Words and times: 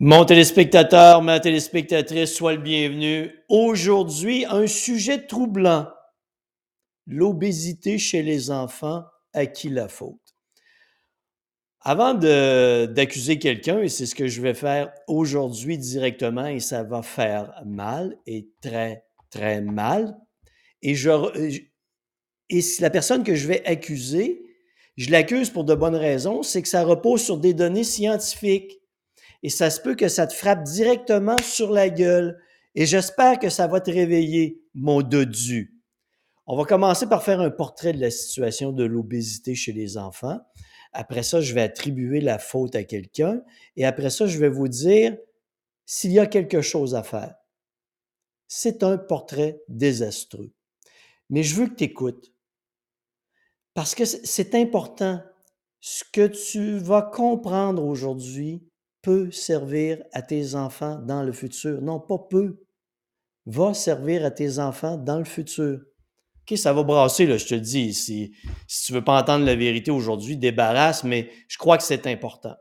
Mon 0.00 0.24
téléspectateur, 0.24 1.22
ma 1.22 1.40
téléspectatrice, 1.40 2.32
sois 2.32 2.52
le 2.52 2.60
bienvenu. 2.60 3.32
Aujourd'hui, 3.48 4.44
un 4.48 4.68
sujet 4.68 5.26
troublant. 5.26 5.88
L'obésité 7.08 7.98
chez 7.98 8.22
les 8.22 8.52
enfants, 8.52 9.02
à 9.32 9.46
qui 9.46 9.70
la 9.70 9.88
faute? 9.88 10.36
Avant 11.80 12.14
d'accuser 12.14 13.40
quelqu'un, 13.40 13.80
et 13.80 13.88
c'est 13.88 14.06
ce 14.06 14.14
que 14.14 14.28
je 14.28 14.40
vais 14.40 14.54
faire 14.54 14.92
aujourd'hui 15.08 15.76
directement, 15.78 16.46
et 16.46 16.60
ça 16.60 16.84
va 16.84 17.02
faire 17.02 17.60
mal, 17.66 18.16
et 18.24 18.48
très, 18.62 19.04
très 19.30 19.60
mal, 19.60 20.16
et, 20.80 20.94
je, 20.94 21.10
et 22.50 22.60
la 22.78 22.90
personne 22.90 23.24
que 23.24 23.34
je 23.34 23.48
vais 23.48 23.66
accuser, 23.66 24.44
je 24.96 25.10
l'accuse 25.10 25.50
pour 25.50 25.64
de 25.64 25.74
bonnes 25.74 25.96
raisons, 25.96 26.44
c'est 26.44 26.62
que 26.62 26.68
ça 26.68 26.84
repose 26.84 27.20
sur 27.20 27.36
des 27.36 27.52
données 27.52 27.82
scientifiques 27.82 28.77
et 29.42 29.50
ça 29.50 29.70
se 29.70 29.80
peut 29.80 29.94
que 29.94 30.08
ça 30.08 30.26
te 30.26 30.34
frappe 30.34 30.64
directement 30.64 31.36
sur 31.42 31.72
la 31.72 31.88
gueule. 31.88 32.40
Et 32.74 32.86
j'espère 32.86 33.38
que 33.38 33.48
ça 33.48 33.66
va 33.66 33.80
te 33.80 33.90
réveiller, 33.90 34.62
mon 34.74 35.02
dodu. 35.02 35.74
On 36.46 36.56
va 36.56 36.64
commencer 36.64 37.06
par 37.06 37.22
faire 37.22 37.40
un 37.40 37.50
portrait 37.50 37.92
de 37.92 38.00
la 38.00 38.10
situation 38.10 38.72
de 38.72 38.84
l'obésité 38.84 39.54
chez 39.54 39.72
les 39.72 39.98
enfants. 39.98 40.40
Après 40.92 41.22
ça, 41.22 41.40
je 41.40 41.54
vais 41.54 41.62
attribuer 41.62 42.20
la 42.20 42.38
faute 42.38 42.74
à 42.74 42.84
quelqu'un. 42.84 43.42
Et 43.76 43.84
après 43.84 44.10
ça, 44.10 44.26
je 44.26 44.38
vais 44.38 44.48
vous 44.48 44.68
dire 44.68 45.16
s'il 45.84 46.12
y 46.12 46.18
a 46.18 46.26
quelque 46.26 46.60
chose 46.60 46.94
à 46.94 47.02
faire. 47.02 47.34
C'est 48.48 48.82
un 48.82 48.96
portrait 48.96 49.62
désastreux. 49.68 50.52
Mais 51.28 51.42
je 51.42 51.54
veux 51.54 51.68
que 51.68 51.74
tu 51.74 51.84
écoutes. 51.84 52.32
Parce 53.74 53.94
que 53.94 54.04
c'est 54.04 54.54
important. 54.54 55.22
Ce 55.80 56.02
que 56.10 56.26
tu 56.26 56.78
vas 56.78 57.02
comprendre 57.02 57.84
aujourd'hui 57.84 58.68
peut 59.08 59.30
servir 59.30 60.02
à 60.12 60.20
tes 60.20 60.54
enfants 60.54 60.98
dans 60.98 61.22
le 61.22 61.32
futur. 61.32 61.80
Non, 61.80 61.98
pas 61.98 62.18
peu. 62.18 62.58
Va 63.46 63.72
servir 63.72 64.22
à 64.22 64.30
tes 64.30 64.58
enfants 64.58 64.98
dans 64.98 65.16
le 65.16 65.24
futur. 65.24 65.80
OK, 66.42 66.58
ça 66.58 66.74
va 66.74 66.82
brasser, 66.82 67.24
là, 67.24 67.38
je 67.38 67.46
te 67.46 67.54
le 67.54 67.62
dis. 67.62 67.94
Si, 67.94 68.34
si 68.66 68.84
tu 68.84 68.92
ne 68.92 68.98
veux 68.98 69.04
pas 69.04 69.18
entendre 69.18 69.46
la 69.46 69.56
vérité 69.56 69.90
aujourd'hui, 69.90 70.36
débarrasse, 70.36 71.04
mais 71.04 71.30
je 71.48 71.56
crois 71.56 71.78
que 71.78 71.84
c'est 71.84 72.06
important. 72.06 72.54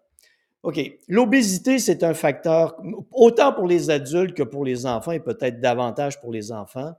OK, 0.64 0.80
l'obésité, 1.10 1.80
c'est 1.80 2.02
un 2.02 2.14
facteur, 2.14 2.78
autant 3.12 3.52
pour 3.52 3.68
les 3.68 3.90
adultes 3.90 4.34
que 4.34 4.44
pour 4.44 4.64
les 4.64 4.86
enfants, 4.86 5.12
et 5.12 5.20
peut-être 5.20 5.60
davantage 5.60 6.18
pour 6.22 6.32
les 6.32 6.54
enfants. 6.54 6.94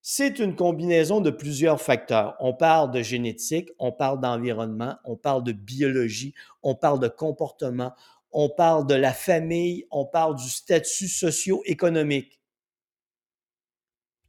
C'est 0.00 0.38
une 0.38 0.56
combinaison 0.56 1.20
de 1.20 1.28
plusieurs 1.28 1.82
facteurs. 1.82 2.36
On 2.40 2.54
parle 2.54 2.90
de 2.92 3.02
génétique, 3.02 3.68
on 3.78 3.92
parle 3.92 4.18
d'environnement, 4.22 4.94
on 5.04 5.16
parle 5.16 5.44
de 5.44 5.52
biologie, 5.52 6.32
on 6.62 6.74
parle 6.74 7.00
de 7.00 7.08
comportement, 7.08 7.92
on 8.32 8.48
parle 8.48 8.86
de 8.86 8.94
la 8.94 9.12
famille, 9.12 9.86
on 9.90 10.06
parle 10.06 10.36
du 10.36 10.48
statut 10.48 11.08
socio-économique. 11.08 12.40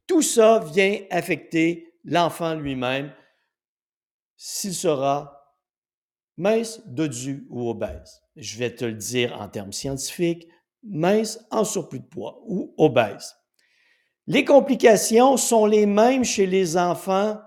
Tout 0.06 0.22
ça 0.22 0.58
vient 0.58 1.00
affecter 1.10 1.94
l'enfant 2.04 2.54
lui-même 2.54 3.12
s'il 4.36 4.74
sera 4.74 5.54
mince, 6.36 6.80
dodu 6.86 7.46
ou 7.50 7.68
obèse. 7.68 8.22
Je 8.36 8.58
vais 8.58 8.74
te 8.74 8.84
le 8.84 8.94
dire 8.94 9.38
en 9.38 9.48
termes 9.48 9.72
scientifiques, 9.72 10.48
mince, 10.82 11.38
en 11.50 11.64
surplus 11.64 12.00
de 12.00 12.06
poids 12.06 12.40
ou 12.46 12.74
obèse. 12.78 13.36
Les 14.26 14.44
complications 14.44 15.36
sont 15.36 15.66
les 15.66 15.86
mêmes 15.86 16.24
chez 16.24 16.46
les 16.46 16.76
enfants 16.76 17.40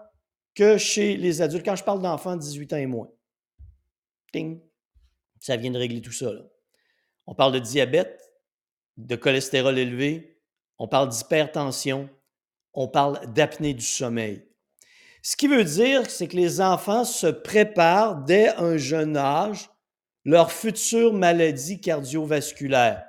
que 0.54 0.78
chez 0.78 1.18
les 1.18 1.42
adultes. 1.42 1.66
Quand 1.66 1.76
je 1.76 1.84
parle 1.84 2.02
d'enfants 2.02 2.36
18 2.36 2.74
ans 2.74 2.78
et 2.78 2.86
moins, 2.86 3.10
ting, 4.32 4.62
ça 5.44 5.58
vient 5.58 5.72
de 5.72 5.78
régler 5.78 6.00
tout 6.00 6.14
ça. 6.14 6.32
On 7.28 7.36
parle 7.36 7.52
de 7.52 7.60
diabète, 7.60 8.32
de 8.96 9.18
cholestérol 9.18 9.78
élevé, 9.78 10.40
on 10.80 10.88
parle 10.88 11.10
d'hypertension, 11.10 12.10
on 12.74 12.88
parle 12.88 13.20
d'apnée 13.34 13.74
du 13.74 13.84
sommeil. 13.84 14.48
Ce 15.22 15.36
qui 15.36 15.50
veut 15.50 15.66
dire, 15.66 16.10
c'est 16.10 16.30
que 16.30 16.38
les 16.38 16.62
enfants 16.62 17.04
se 17.04 17.28
préparent 17.28 18.24
dès 18.24 18.56
un 18.56 18.78
jeune 18.78 19.18
âge 19.18 19.70
leur 20.24 20.50
future 20.50 21.14
maladie 21.14 21.82
cardiovasculaire. 21.82 23.06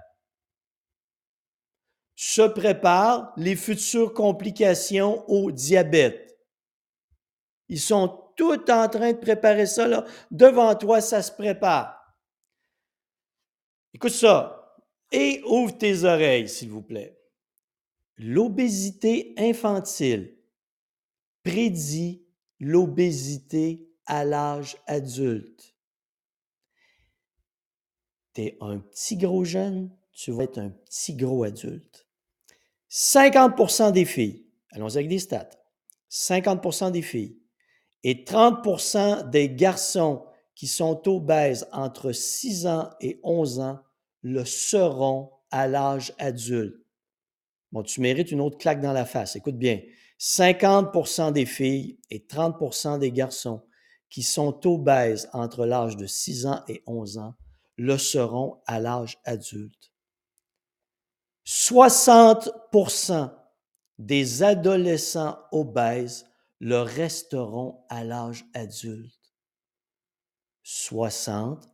Se 2.16 2.42
préparent 2.42 3.32
les 3.36 3.54
futures 3.54 4.12
complications 4.12 5.24
au 5.30 5.52
diabète. 5.52 6.36
Ils 7.68 7.80
sont 7.80 8.24
tout 8.36 8.68
en 8.72 8.88
train 8.88 9.12
de 9.12 9.18
préparer 9.18 9.66
ça. 9.66 9.86
Là. 9.86 10.04
Devant 10.32 10.74
toi, 10.74 11.00
ça 11.00 11.22
se 11.22 11.30
prépare. 11.30 11.93
Écoute 13.94 14.10
ça 14.10 14.76
et 15.12 15.40
ouvre 15.46 15.78
tes 15.78 16.02
oreilles, 16.02 16.48
s'il 16.48 16.70
vous 16.70 16.82
plaît. 16.82 17.16
L'obésité 18.16 19.32
infantile 19.38 20.36
prédit 21.44 22.26
l'obésité 22.58 23.88
à 24.06 24.24
l'âge 24.24 24.76
adulte. 24.88 25.76
Tu 28.34 28.42
es 28.42 28.58
un 28.60 28.78
petit 28.78 29.16
gros 29.16 29.44
jeune, 29.44 29.96
tu 30.12 30.32
vas 30.32 30.42
être 30.44 30.58
un 30.58 30.70
petit 30.70 31.14
gros 31.14 31.44
adulte. 31.44 32.08
50% 32.90 33.92
des 33.92 34.04
filles, 34.04 34.44
allons 34.72 34.92
avec 34.92 35.06
des 35.06 35.20
stats, 35.20 35.50
50% 36.10 36.90
des 36.90 37.02
filles 37.02 37.38
et 38.02 38.24
30% 38.24 39.30
des 39.30 39.50
garçons 39.50 40.26
qui 40.56 40.66
sont 40.66 41.08
obèses 41.08 41.68
entre 41.72 42.12
6 42.12 42.66
ans 42.66 42.90
et 43.00 43.20
11 43.22 43.60
ans 43.60 43.83
le 44.24 44.44
seront 44.44 45.30
à 45.50 45.68
l'âge 45.68 46.12
adulte. 46.18 46.84
Bon, 47.70 47.82
tu 47.82 48.00
mérites 48.00 48.32
une 48.32 48.40
autre 48.40 48.58
claque 48.58 48.80
dans 48.80 48.92
la 48.92 49.04
face. 49.04 49.36
Écoute 49.36 49.58
bien. 49.58 49.80
50% 50.18 51.32
des 51.32 51.44
filles 51.44 51.98
et 52.10 52.20
30% 52.20 52.98
des 52.98 53.12
garçons 53.12 53.62
qui 54.08 54.22
sont 54.22 54.66
obèses 54.66 55.28
entre 55.32 55.66
l'âge 55.66 55.96
de 55.96 56.06
6 56.06 56.46
ans 56.46 56.62
et 56.68 56.82
11 56.86 57.18
ans 57.18 57.34
le 57.76 57.98
seront 57.98 58.62
à 58.66 58.80
l'âge 58.80 59.18
adulte. 59.24 59.92
60% 61.46 63.30
des 63.98 64.42
adolescents 64.42 65.38
obèses 65.52 66.26
le 66.60 66.78
resteront 66.78 67.84
à 67.90 68.04
l'âge 68.04 68.46
adulte. 68.54 69.34
60 70.62 71.68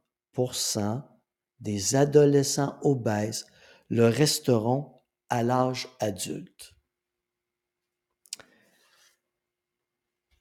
des 1.61 1.95
adolescents 1.97 2.79
obèses 2.83 3.47
le 3.89 4.07
resteront 4.07 5.01
à 5.29 5.43
l'âge 5.43 5.89
adulte. 6.01 6.75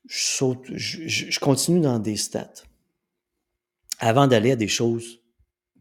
Je, 0.05 1.39
continue 1.39 1.81
dans 1.81 1.99
des 1.99 2.17
stats 2.17 2.63
avant 3.99 4.27
d'aller 4.27 4.51
à 4.51 4.55
des 4.55 4.67
choses 4.67 5.21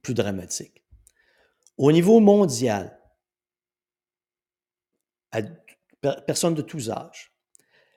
plus 0.02 0.12
dramatiques. 0.12 0.84
Au 1.78 1.92
niveau 1.92 2.20
mondial, 2.20 3.00
à 5.30 5.40
personnes 6.26 6.54
de 6.54 6.62
tous 6.62 6.90
âges, 6.90 7.32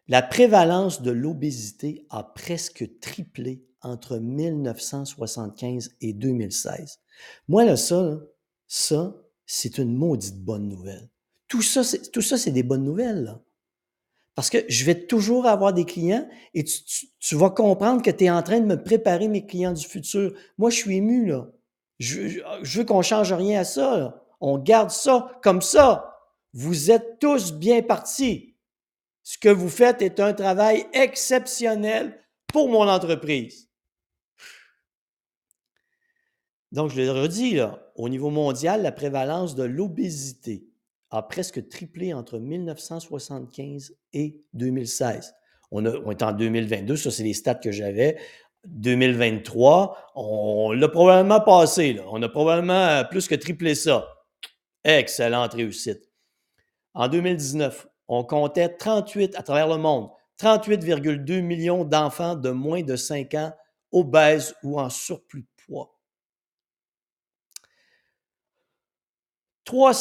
la 0.07 0.21
prévalence 0.21 1.01
de 1.01 1.11
l'obésité 1.11 2.05
a 2.09 2.23
presque 2.23 2.99
triplé 2.99 3.65
entre 3.81 4.17
1975 4.17 5.95
et 6.01 6.13
2016. 6.13 6.99
Moi, 7.47 7.65
là, 7.65 7.77
ça, 7.77 8.19
ça, 8.67 9.15
c'est 9.45 9.77
une 9.77 9.95
maudite 9.95 10.39
bonne 10.39 10.67
nouvelle. 10.67 11.09
Tout 11.47 11.61
ça, 11.61 11.83
c'est, 11.83 12.11
tout 12.11 12.21
ça, 12.21 12.37
c'est 12.37 12.51
des 12.51 12.63
bonnes 12.63 12.83
nouvelles. 12.83 13.23
Là. 13.23 13.41
Parce 14.35 14.49
que 14.49 14.59
je 14.69 14.85
vais 14.85 15.07
toujours 15.07 15.45
avoir 15.45 15.73
des 15.73 15.85
clients 15.85 16.27
et 16.53 16.63
tu, 16.63 17.35
vas 17.35 17.49
comprendre 17.49 18.01
que 18.01 18.11
tu 18.11 18.25
es 18.25 18.29
en 18.29 18.41
train 18.43 18.59
de 18.59 18.65
me 18.65 18.81
préparer 18.81 19.27
mes 19.27 19.45
clients 19.45 19.73
du 19.73 19.85
futur. 19.85 20.33
Moi, 20.57 20.69
je 20.69 20.77
suis 20.77 20.95
ému, 20.95 21.25
là. 21.25 21.49
Je, 21.99 22.39
veux 22.77 22.85
qu'on 22.85 23.01
change 23.01 23.33
rien 23.33 23.59
à 23.59 23.63
ça. 23.63 24.25
On 24.39 24.57
garde 24.57 24.89
ça 24.89 25.37
comme 25.43 25.61
ça. 25.61 26.17
Vous 26.53 26.89
êtes 26.89 27.19
tous 27.19 27.53
bien 27.53 27.81
partis. 27.81 28.55
Ce 29.21 29.37
que 29.37 29.49
vous 29.49 29.69
faites 29.69 30.01
est 30.01 30.19
un 30.19 30.33
travail 30.33 30.87
exceptionnel 30.93 32.17
pour 32.47 32.69
mon 32.69 32.87
entreprise. 32.87 33.69
Donc, 36.71 36.89
je 36.89 37.01
le 37.01 37.11
redis, 37.11 37.59
au 37.95 38.09
niveau 38.09 38.29
mondial, 38.29 38.81
la 38.81 38.91
prévalence 38.91 39.55
de 39.55 39.63
l'obésité 39.63 40.65
a 41.09 41.21
presque 41.21 41.67
triplé 41.67 42.13
entre 42.13 42.39
1975 42.39 43.93
et 44.13 44.41
2016. 44.53 45.35
On, 45.71 45.85
est 45.85 46.23
en 46.23 46.31
2022, 46.31 46.95
ça 46.95 47.11
c'est 47.11 47.23
les 47.23 47.33
stats 47.33 47.55
que 47.55 47.71
j'avais. 47.71 48.17
2023, 48.65 50.11
on, 50.15 50.71
l'a 50.71 50.87
probablement 50.87 51.41
passé. 51.41 51.99
On 52.09 52.21
a 52.21 52.29
probablement 52.29 53.03
plus 53.09 53.27
que 53.27 53.35
triplé 53.35 53.75
ça. 53.75 54.07
Excellente 54.83 55.53
réussite. 55.53 56.09
En 56.93 57.07
2019, 57.07 57.87
on 58.07 58.23
comptait 58.23 58.69
38 58.69 59.35
à 59.35 59.43
travers 59.43 59.67
le 59.67 59.77
monde, 59.77 60.09
38,2 60.39 61.41
millions 61.41 61.85
d'enfants 61.85 62.35
de 62.35 62.49
moins 62.49 62.83
de 62.83 62.95
5 62.95 63.33
ans 63.35 63.53
obèses 63.91 64.55
ou 64.63 64.79
en 64.79 64.89
surplus 64.89 65.41
de 65.41 65.63
poids. 65.65 65.97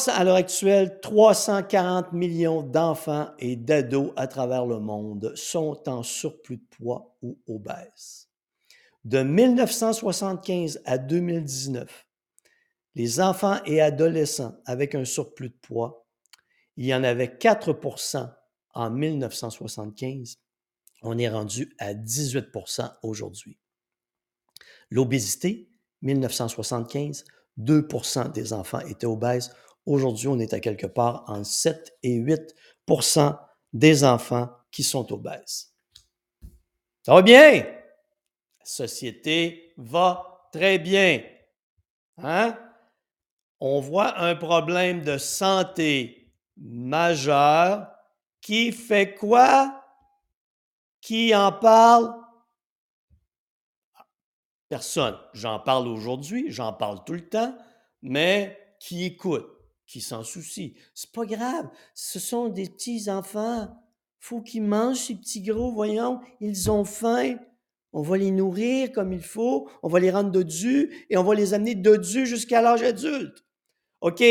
À 0.07 0.23
l'heure 0.23 0.35
actuelle, 0.35 0.99
340 1.01 2.11
millions 2.13 2.61
d'enfants 2.61 3.29
et 3.39 3.55
d'ados 3.55 4.11
à 4.17 4.27
travers 4.27 4.65
le 4.65 4.79
monde 4.79 5.33
sont 5.35 5.87
en 5.87 6.03
surplus 6.03 6.57
de 6.57 6.65
poids 6.77 7.15
ou 7.21 7.39
obèses. 7.47 8.27
De 9.05 9.23
1975 9.23 10.81
à 10.85 10.97
2019, 10.97 12.05
les 12.95 13.21
enfants 13.21 13.59
et 13.65 13.81
adolescents 13.81 14.55
avec 14.65 14.93
un 14.93 15.05
surplus 15.05 15.49
de 15.49 15.57
poids, 15.61 16.05
il 16.75 16.85
y 16.85 16.93
en 16.93 17.03
avait 17.03 17.27
4% 17.27 18.29
en 18.73 18.89
1975. 18.89 20.37
On 21.01 21.17
est 21.17 21.29
rendu 21.29 21.73
à 21.79 21.93
18% 21.93 22.91
aujourd'hui. 23.03 23.57
L'obésité, 24.89 25.69
1975, 26.01 27.23
2% 27.63 28.31
des 28.31 28.53
enfants 28.53 28.79
étaient 28.79 29.05
obèses. 29.05 29.53
Aujourd'hui, 29.85 30.27
on 30.27 30.39
est 30.39 30.53
à 30.53 30.59
quelque 30.59 30.87
part 30.87 31.23
entre 31.27 31.45
7 31.45 31.97
et 32.03 32.17
8% 32.17 33.37
des 33.73 34.03
enfants 34.03 34.49
qui 34.71 34.83
sont 34.83 35.11
obèses. 35.11 35.73
Ça 37.03 37.15
va 37.15 37.21
bien? 37.21 37.63
La 37.63 38.65
société 38.65 39.73
va 39.77 40.47
très 40.51 40.77
bien. 40.77 41.23
Hein? 42.17 42.57
On 43.59 43.79
voit 43.79 44.19
un 44.19 44.35
problème 44.35 45.03
de 45.03 45.17
santé 45.17 46.33
majeur 46.57 47.87
qui 48.41 48.71
fait 48.71 49.15
quoi? 49.15 49.83
Qui 50.99 51.33
en 51.35 51.51
parle? 51.51 52.13
Personne. 54.71 55.17
J'en 55.33 55.59
parle 55.59 55.89
aujourd'hui, 55.89 56.45
j'en 56.47 56.71
parle 56.71 57.03
tout 57.03 57.11
le 57.11 57.27
temps, 57.27 57.53
mais 58.01 58.57
qui 58.79 59.03
écoute, 59.03 59.45
qui 59.85 59.99
s'en 59.99 60.23
soucie. 60.23 60.77
C'est 60.93 61.11
pas 61.11 61.25
grave. 61.25 61.69
Ce 61.93 62.19
sont 62.19 62.47
des 62.47 62.69
petits 62.69 63.11
enfants. 63.11 63.67
Faut 64.21 64.39
qu'ils 64.39 64.63
mangent 64.63 64.99
ces 64.99 65.15
petits 65.15 65.41
gros, 65.41 65.73
voyons. 65.73 66.21
Ils 66.39 66.71
ont 66.71 66.85
faim. 66.85 67.35
On 67.91 68.01
va 68.01 68.15
les 68.15 68.31
nourrir 68.31 68.93
comme 68.93 69.11
il 69.11 69.21
faut. 69.21 69.69
On 69.83 69.89
va 69.89 69.99
les 69.99 70.09
rendre 70.09 70.31
dodus 70.31 71.05
et 71.09 71.17
on 71.17 71.23
va 71.25 71.35
les 71.35 71.53
amener 71.53 71.75
dodus 71.75 72.25
jusqu'à 72.25 72.61
l'âge 72.61 72.81
adulte. 72.81 73.43
OK. 73.99 74.23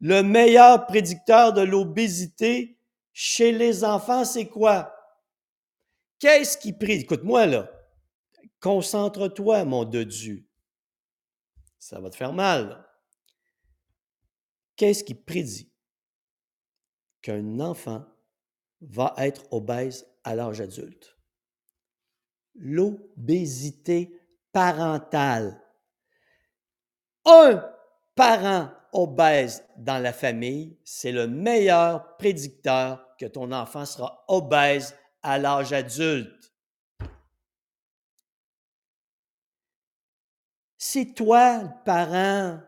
Le 0.00 0.22
meilleur 0.22 0.86
prédicteur 0.86 1.52
de 1.52 1.62
l'obésité 1.62 2.80
chez 3.12 3.52
les 3.52 3.84
enfants, 3.84 4.24
c'est 4.24 4.48
quoi? 4.48 4.92
Qu'est-ce 6.18 6.58
qui 6.58 6.72
prédit? 6.72 7.02
Écoute-moi 7.02 7.46
là. 7.46 7.70
Concentre-toi, 8.64 9.66
mon 9.66 9.84
Dieu. 9.84 10.48
Ça 11.78 12.00
va 12.00 12.08
te 12.08 12.16
faire 12.16 12.32
mal. 12.32 12.88
Qu'est-ce 14.74 15.04
qui 15.04 15.14
prédit 15.14 15.70
qu'un 17.20 17.60
enfant 17.60 18.06
va 18.80 19.12
être 19.18 19.42
obèse 19.50 20.06
à 20.24 20.34
l'âge 20.34 20.62
adulte? 20.62 21.14
L'obésité 22.54 24.18
parentale. 24.50 25.62
Un 27.26 27.70
parent 28.14 28.72
obèse 28.94 29.62
dans 29.76 29.98
la 29.98 30.14
famille, 30.14 30.80
c'est 30.84 31.12
le 31.12 31.26
meilleur 31.26 32.16
prédicteur 32.16 33.14
que 33.18 33.26
ton 33.26 33.52
enfant 33.52 33.84
sera 33.84 34.24
obèse 34.28 34.96
à 35.20 35.36
l'âge 35.36 35.74
adulte. 35.74 36.43
C'est 40.94 41.12
toi 41.12 41.60
le 41.60 41.70
parent. 41.84 42.60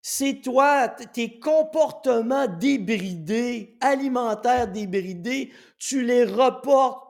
C'est 0.00 0.40
toi, 0.40 0.88
tes 0.88 1.40
comportements 1.40 2.46
débridés, 2.46 3.76
alimentaires 3.80 4.70
débridés, 4.70 5.52
tu 5.80 6.04
les 6.04 6.22
reportes 6.22 7.04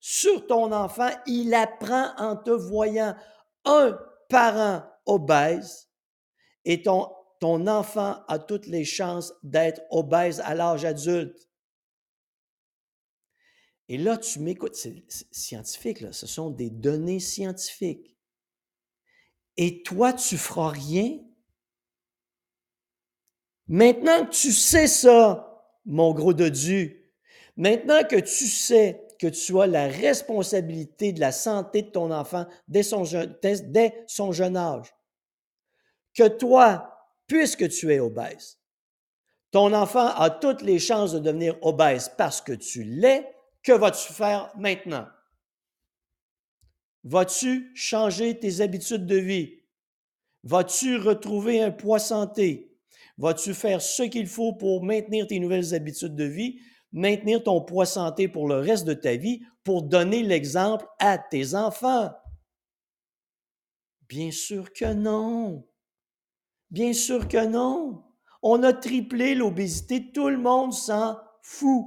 sur 0.00 0.46
ton 0.46 0.72
enfant. 0.72 1.10
Il 1.26 1.52
apprend 1.52 2.14
en 2.16 2.34
te 2.34 2.48
voyant 2.48 3.14
un 3.66 3.98
parent 4.30 4.84
obèse 5.04 5.90
et 6.64 6.82
ton, 6.82 7.12
enfant 7.42 8.24
a 8.26 8.38
toutes 8.38 8.68
les 8.68 8.86
chances 8.86 9.34
d'être 9.42 9.82
obèse 9.90 10.40
à 10.40 10.54
l'âge 10.54 10.86
adulte. 10.86 11.46
Et 13.88 13.98
là, 13.98 14.16
tu 14.16 14.38
m'écoutes, 14.40 14.76
c'est 14.76 15.04
scientifique, 15.30 16.10
ce 16.10 16.26
sont 16.26 16.48
des 16.48 16.70
données 16.70 17.20
scientifiques 17.20 18.15
et 19.56 19.82
toi, 19.82 20.12
tu 20.12 20.36
feras 20.36 20.70
rien. 20.70 21.18
Maintenant 23.68 24.26
que 24.26 24.30
tu 24.30 24.52
sais 24.52 24.86
ça, 24.86 25.64
mon 25.84 26.12
gros 26.12 26.34
dodu, 26.34 27.12
maintenant 27.56 28.04
que 28.04 28.16
tu 28.16 28.46
sais 28.46 29.06
que 29.18 29.26
tu 29.26 29.60
as 29.60 29.66
la 29.66 29.88
responsabilité 29.88 31.12
de 31.12 31.20
la 31.20 31.32
santé 31.32 31.82
de 31.82 31.90
ton 31.90 32.12
enfant 32.12 32.46
dès 32.68 32.82
son, 32.82 33.04
dès 33.42 34.04
son 34.06 34.32
jeune 34.32 34.56
âge, 34.56 34.94
que 36.14 36.28
toi, 36.28 37.08
puisque 37.26 37.68
tu 37.68 37.92
es 37.92 37.98
obèse, 37.98 38.58
ton 39.50 39.72
enfant 39.72 40.08
a 40.08 40.30
toutes 40.30 40.62
les 40.62 40.78
chances 40.78 41.12
de 41.12 41.18
devenir 41.18 41.56
obèse 41.62 42.10
parce 42.16 42.40
que 42.40 42.52
tu 42.52 42.84
l'es, 42.84 43.26
que 43.62 43.72
vas-tu 43.72 44.12
faire 44.12 44.52
maintenant? 44.56 45.06
Vas-tu 47.08 47.70
changer 47.76 48.36
tes 48.36 48.60
habitudes 48.60 49.06
de 49.06 49.14
vie? 49.14 49.60
Vas-tu 50.42 50.96
retrouver 50.96 51.62
un 51.62 51.70
poids 51.70 52.00
santé? 52.00 52.76
Vas-tu 53.16 53.54
faire 53.54 53.80
ce 53.80 54.02
qu'il 54.02 54.26
faut 54.26 54.54
pour 54.54 54.82
maintenir 54.82 55.28
tes 55.28 55.38
nouvelles 55.38 55.72
habitudes 55.72 56.16
de 56.16 56.24
vie, 56.24 56.58
maintenir 56.90 57.44
ton 57.44 57.60
poids 57.60 57.86
santé 57.86 58.26
pour 58.26 58.48
le 58.48 58.56
reste 58.56 58.88
de 58.88 58.92
ta 58.92 59.14
vie, 59.14 59.40
pour 59.62 59.84
donner 59.84 60.24
l'exemple 60.24 60.84
à 60.98 61.16
tes 61.16 61.54
enfants? 61.54 62.10
Bien 64.08 64.32
sûr 64.32 64.72
que 64.72 64.92
non. 64.92 65.64
Bien 66.70 66.92
sûr 66.92 67.28
que 67.28 67.46
non. 67.46 68.02
On 68.42 68.64
a 68.64 68.72
triplé 68.72 69.36
l'obésité, 69.36 70.10
tout 70.10 70.28
le 70.28 70.38
monde 70.38 70.72
s'en 70.72 71.16
fout. 71.40 71.86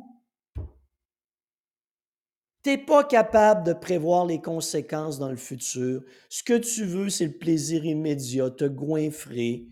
Tu 2.63 2.71
n'es 2.71 2.77
pas 2.77 3.03
capable 3.03 3.65
de 3.65 3.73
prévoir 3.73 4.25
les 4.25 4.41
conséquences 4.41 5.17
dans 5.17 5.29
le 5.29 5.37
futur. 5.37 6.03
Ce 6.29 6.43
que 6.43 6.57
tu 6.57 6.83
veux, 6.83 7.09
c'est 7.09 7.27
le 7.27 7.37
plaisir 7.37 7.85
immédiat, 7.85 8.49
te 8.49 8.65
goinfrer, 8.65 9.67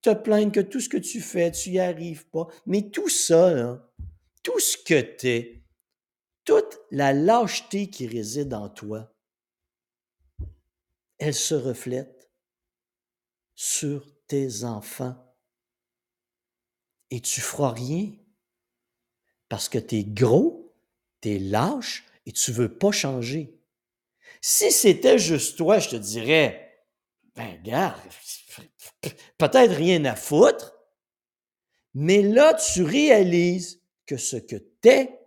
te 0.00 0.14
plaindre 0.14 0.52
que 0.52 0.60
tout 0.60 0.80
ce 0.80 0.88
que 0.88 0.96
tu 0.96 1.20
fais, 1.20 1.50
tu 1.50 1.70
n'y 1.70 1.78
arrives 1.78 2.26
pas. 2.28 2.46
Mais 2.64 2.90
tout 2.90 3.10
ça, 3.10 3.86
tout 4.42 4.58
ce 4.58 4.78
que 4.78 5.00
tu 5.00 5.28
es, 5.28 5.64
toute 6.44 6.80
la 6.90 7.12
lâcheté 7.12 7.90
qui 7.90 8.06
réside 8.06 8.54
en 8.54 8.70
toi, 8.70 9.14
elle 11.18 11.34
se 11.34 11.54
reflète 11.54 12.30
sur 13.54 14.06
tes 14.26 14.64
enfants. 14.64 15.16
Et 17.10 17.20
tu 17.20 17.42
feras 17.42 17.72
rien 17.72 18.12
parce 19.50 19.68
que 19.68 19.78
tu 19.78 19.96
es 19.96 20.04
gros, 20.04 20.74
tu 21.20 21.30
es 21.30 21.38
lâche, 21.38 22.06
et 22.30 22.32
tu 22.32 22.52
veux 22.52 22.72
pas 22.72 22.92
changer. 22.92 23.58
Si 24.40 24.70
c'était 24.70 25.18
juste 25.18 25.58
toi, 25.58 25.80
je 25.80 25.88
te 25.88 25.96
dirais, 25.96 26.86
ben 27.34 27.60
garde, 27.60 28.00
peut-être 29.36 29.74
rien 29.74 30.04
à 30.04 30.14
foutre, 30.14 30.76
mais 31.92 32.22
là, 32.22 32.54
tu 32.54 32.84
réalises 32.84 33.82
que 34.06 34.16
ce 34.16 34.36
que 34.36 34.54
t'es 34.54 35.20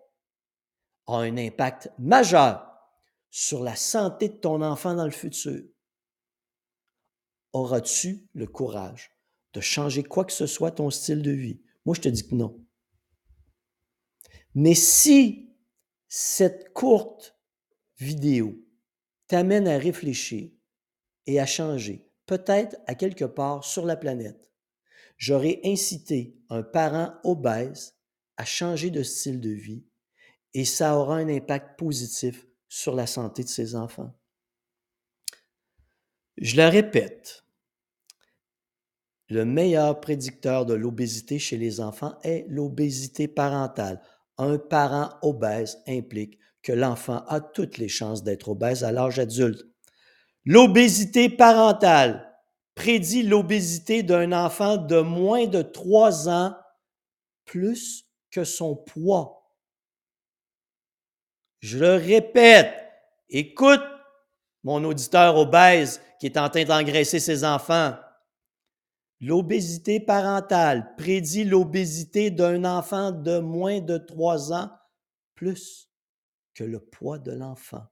a 1.07 1.17
un 1.17 1.35
impact 1.35 1.91
majeur 1.99 2.71
sur 3.29 3.61
la 3.61 3.75
santé 3.75 4.29
de 4.29 4.35
ton 4.35 4.61
enfant 4.61 4.95
dans 4.95 5.03
le 5.03 5.11
futur. 5.11 5.61
Auras-tu 7.51 8.29
le 8.33 8.47
courage 8.47 9.11
de 9.51 9.59
changer 9.59 10.03
quoi 10.03 10.23
que 10.23 10.31
ce 10.31 10.47
soit 10.47 10.71
ton 10.71 10.89
style 10.89 11.21
de 11.21 11.31
vie? 11.31 11.59
Moi, 11.85 11.95
je 11.95 12.01
te 12.01 12.07
dis 12.09 12.25
que 12.25 12.35
non. 12.35 12.65
Mais 14.55 14.73
si 14.73 15.52
cette 16.15 16.73
courte 16.73 17.39
vidéo 17.97 18.63
t'amène 19.25 19.67
à 19.67 19.79
réfléchir 19.79 20.51
et 21.25 21.39
à 21.39 21.47
changer, 21.47 22.07
peut-être 22.27 22.77
à 22.85 22.93
quelque 22.93 23.25
part 23.25 23.63
sur 23.63 23.83
la 23.83 23.95
planète. 23.95 24.47
J'aurais 25.17 25.59
incité 25.63 26.37
un 26.49 26.61
parent 26.61 27.15
obèse 27.23 27.97
à 28.37 28.45
changer 28.45 28.91
de 28.91 29.01
style 29.01 29.41
de 29.41 29.49
vie 29.49 29.87
et 30.53 30.65
ça 30.65 30.99
aura 30.99 31.15
un 31.15 31.27
impact 31.27 31.79
positif 31.79 32.45
sur 32.67 32.93
la 32.93 33.07
santé 33.07 33.43
de 33.43 33.49
ses 33.49 33.73
enfants. 33.73 34.13
Je 36.37 36.57
le 36.57 36.67
répète, 36.67 37.43
le 39.29 39.45
meilleur 39.45 39.99
prédicteur 39.99 40.67
de 40.67 40.75
l'obésité 40.75 41.39
chez 41.39 41.57
les 41.57 41.81
enfants 41.81 42.19
est 42.21 42.45
l'obésité 42.49 43.27
parentale 43.27 43.99
un 44.37 44.57
parent 44.57 45.09
obèse 45.21 45.81
implique 45.87 46.39
que 46.61 46.71
l'enfant 46.71 47.23
a 47.27 47.41
toutes 47.41 47.77
les 47.77 47.87
chances 47.87 48.23
d'être 48.23 48.49
obèse 48.49 48.83
à 48.83 48.91
l'âge 48.91 49.19
adulte. 49.19 49.65
L'obésité 50.45 51.29
parentale 51.29 52.37
prédit 52.75 53.23
l'obésité 53.23 54.03
d'un 54.03 54.31
enfant 54.31 54.77
de 54.77 54.99
moins 54.99 55.45
de 55.45 55.61
3 55.61 56.29
ans 56.29 56.55
plus 57.45 58.05
que 58.31 58.43
son 58.43 58.75
poids. 58.75 59.51
Je 61.59 61.77
le 61.77 61.95
répète, 61.95 62.73
écoute 63.29 63.83
mon 64.63 64.83
auditeur 64.85 65.37
obèse 65.37 66.01
qui 66.19 66.25
est 66.25 66.37
en 66.37 66.49
train 66.49 66.63
d'engraisser 66.63 67.19
ses 67.19 67.43
enfants. 67.43 67.95
L'obésité 69.25 70.01
parentale 70.01 70.97
prédit 70.97 71.45
l'obésité 71.45 72.29
d'un 72.29 72.65
enfant 72.65 73.13
de 73.13 73.39
moins 73.39 73.79
de 73.79 73.97
3 73.97 74.51
ans 74.51 74.69
plus 75.33 75.89
que 76.53 76.65
le 76.65 76.81
poids 76.81 77.19
de 77.19 77.31
l'enfant. 77.31 77.85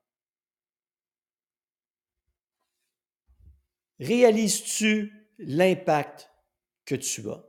Réalises-tu 4.01 5.29
l'impact 5.37 6.29
que 6.83 6.95
tu 6.95 7.29
as? 7.29 7.45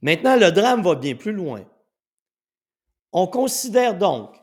Maintenant, 0.00 0.36
le 0.36 0.50
drame 0.52 0.82
va 0.82 0.94
bien 0.94 1.14
plus 1.14 1.34
loin. 1.34 1.70
On 3.12 3.26
considère 3.26 3.98
donc 3.98 4.34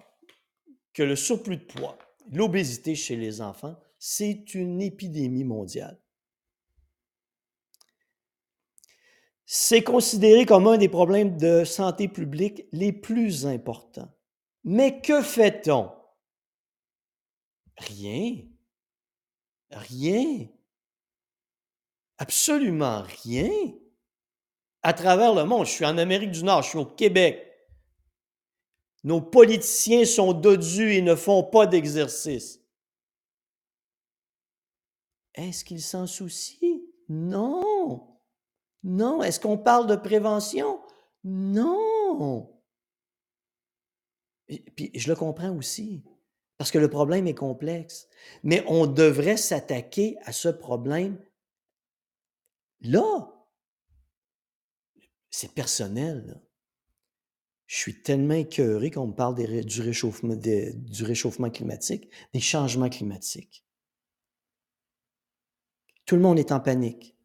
que 0.93 1.01
le 1.01 1.15
surplus 1.15 1.58
de 1.58 1.65
poids, 1.65 1.98
l'obésité 2.31 2.93
chez 2.93 3.15
les 3.15 3.41
enfants, 3.41 3.81
c'est 3.98 4.53
une 4.53 4.79
épidémie 4.79 5.43
mondiale. 5.43 6.00
C'est 9.51 9.82
considéré 9.82 10.46
comme 10.46 10.68
un 10.68 10.77
des 10.77 10.89
problèmes 10.89 11.36
de 11.36 11.63
santé 11.63 12.08
publique 12.08 12.68
les 12.72 12.94
plus 12.94 13.48
importants. 13.48 14.15
Mais 14.63 15.01
que 15.01 15.24
fait-on? 15.24 15.91
Rien. 17.75 18.44
Rien. 19.72 20.48
Absolument 22.20 23.01
rien. 23.24 23.50
À 24.84 24.94
travers 24.94 25.34
le 25.34 25.46
monde, 25.46 25.65
je 25.65 25.72
suis 25.72 25.86
en 25.86 25.98
Amérique 25.98 26.29
du 26.29 26.44
Nord, 26.44 26.62
je 26.62 26.70
suis 26.70 26.77
au 26.77 26.86
Québec. 26.86 27.44
Nos 29.03 29.20
politiciens 29.20 30.06
sont 30.06 30.34
dodus 30.34 30.94
et 30.94 31.01
ne 31.01 31.15
font 31.15 31.41
pas 31.41 31.65
d'exercice. 31.65 32.63
Est-ce 35.34 35.65
qu'ils 35.65 35.82
s'en 35.82 36.06
soucient? 36.06 36.82
Non. 37.08 38.18
Non. 38.83 39.21
Est-ce 39.24 39.39
qu'on 39.39 39.57
parle 39.57 39.88
de 39.88 39.95
prévention? 39.95 40.81
Non. 41.24 42.50
Puis, 44.75 44.91
je 44.95 45.09
le 45.09 45.15
comprends 45.15 45.55
aussi, 45.55 46.03
parce 46.57 46.71
que 46.71 46.79
le 46.79 46.89
problème 46.89 47.27
est 47.27 47.36
complexe. 47.36 48.07
Mais 48.43 48.63
on 48.67 48.88
devrait 48.88 49.38
s'attaquer 49.38 50.17
à 50.24 50.31
ce 50.31 50.50
problème 50.50 51.19
là. 52.81 53.36
C'est 55.29 55.53
personnel. 55.53 56.41
Je 57.67 57.75
suis 57.75 58.01
tellement 58.01 58.33
écœuré 58.33 58.89
qu'on 58.89 59.07
me 59.07 59.13
parle 59.13 59.36
du 59.36 59.81
réchauffement 59.81 61.50
climatique, 61.51 62.09
des 62.33 62.39
changements 62.39 62.89
climatiques. 62.89 63.63
Tout 66.05 66.15
le 66.15 66.21
monde 66.24 66.39
est 66.39 66.51
en 66.51 66.59
panique. 66.59 67.15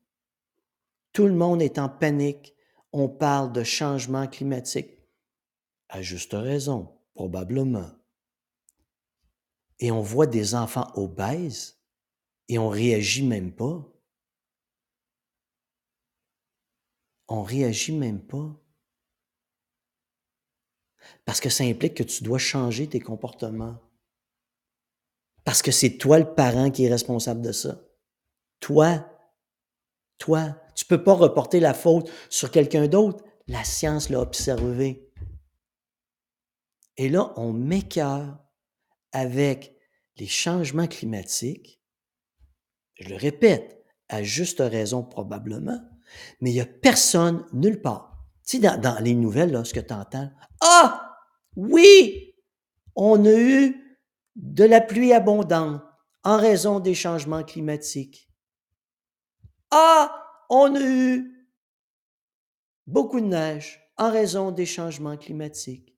Tout 1.14 1.26
le 1.26 1.34
monde 1.34 1.62
est 1.62 1.78
en 1.78 1.88
panique. 1.88 2.54
On 2.92 3.08
parle 3.08 3.52
de 3.52 3.62
changement 3.62 4.26
climatique. 4.26 4.98
À 5.88 6.02
juste 6.02 6.32
raison, 6.32 7.00
probablement. 7.14 7.90
Et 9.78 9.92
on 9.92 10.02
voit 10.02 10.26
des 10.26 10.56
enfants 10.56 10.90
obèses 10.94 11.80
et 12.48 12.58
on 12.58 12.68
réagit 12.68 13.24
même 13.24 13.52
pas. 13.52 13.88
On 17.28 17.42
réagit 17.42 17.96
même 17.96 18.20
pas. 18.20 18.60
Parce 21.24 21.40
que 21.40 21.48
ça 21.48 21.62
implique 21.62 21.94
que 21.94 22.02
tu 22.02 22.24
dois 22.24 22.38
changer 22.38 22.88
tes 22.88 23.00
comportements. 23.00 23.78
Parce 25.44 25.62
que 25.62 25.70
c'est 25.70 25.96
toi 25.96 26.18
le 26.18 26.34
parent 26.34 26.72
qui 26.72 26.86
est 26.86 26.90
responsable 26.90 27.42
de 27.42 27.52
ça. 27.52 27.80
Toi, 28.58 29.06
toi, 30.18 30.56
tu 30.74 30.84
peux 30.84 31.02
pas 31.02 31.14
reporter 31.14 31.60
la 31.60 31.74
faute 31.74 32.10
sur 32.28 32.50
quelqu'un 32.50 32.88
d'autre. 32.88 33.24
La 33.46 33.64
science 33.64 34.08
l'a 34.10 34.20
observé. 34.20 35.10
Et 36.96 37.08
là, 37.08 37.32
on 37.36 37.52
m'écœure 37.52 38.38
avec 39.12 39.76
les 40.16 40.26
changements 40.26 40.86
climatiques. 40.86 41.80
Je 42.94 43.08
le 43.08 43.16
répète, 43.16 43.84
à 44.08 44.22
juste 44.22 44.60
raison 44.60 45.02
probablement, 45.02 45.80
mais 46.40 46.50
il 46.50 46.54
n'y 46.54 46.60
a 46.60 46.66
personne 46.66 47.44
nulle 47.52 47.80
part. 47.80 48.24
Tu 48.46 48.60
sais, 48.60 48.78
dans, 48.78 49.02
les 49.02 49.14
nouvelles, 49.14 49.50
là, 49.50 49.64
ce 49.64 49.74
que 49.74 49.80
tu 49.80 49.94
entends, 49.94 50.30
ah, 50.60 51.18
oui, 51.56 52.34
on 52.94 53.24
a 53.24 53.32
eu 53.32 53.98
de 54.36 54.64
la 54.64 54.80
pluie 54.80 55.12
abondante 55.12 55.82
en 56.22 56.36
raison 56.36 56.80
des 56.80 56.94
changements 56.94 57.42
climatiques. 57.42 58.30
Ah, 59.70 60.23
on 60.54 60.74
a 60.74 60.80
eu 60.80 61.48
beaucoup 62.86 63.20
de 63.20 63.26
neige 63.26 63.80
en 63.96 64.10
raison 64.10 64.50
des 64.52 64.66
changements 64.66 65.16
climatiques. 65.16 65.96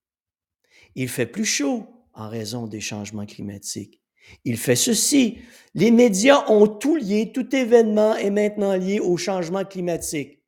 Il 0.94 1.08
fait 1.08 1.26
plus 1.26 1.44
chaud 1.44 1.86
en 2.14 2.28
raison 2.28 2.66
des 2.66 2.80
changements 2.80 3.26
climatiques. 3.26 4.00
Il 4.44 4.56
fait 4.56 4.76
ceci. 4.76 5.38
Les 5.74 5.90
médias 5.90 6.50
ont 6.50 6.66
tout 6.66 6.96
lié, 6.96 7.32
tout 7.32 7.54
événement 7.54 8.16
est 8.16 8.30
maintenant 8.30 8.74
lié 8.74 8.98
au 8.98 9.16
changement 9.16 9.64
climatique. 9.64 10.42